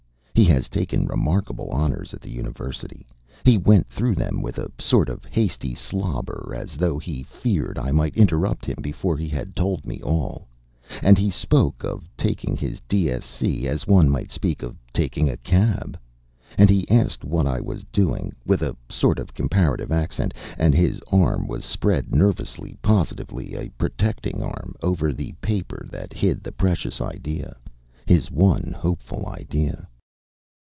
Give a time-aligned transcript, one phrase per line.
[0.33, 3.05] He has taken remarkable honours at the University
[3.45, 7.91] he went through them with a sort of hasty slobber, as though he feared I
[7.91, 10.47] might interrupt him before he had told me all
[11.03, 13.43] and he spoke of taking his D.Sc.
[13.65, 15.95] as one might speak of taking a cab.
[16.57, 20.99] And he asked what I was doing with a sort of comparative accent, and his
[21.11, 26.99] arm was spread nervously, positively a protecting arm, over the paper that hid the precious
[26.99, 27.55] idea
[28.07, 29.87] his one hopeful idea.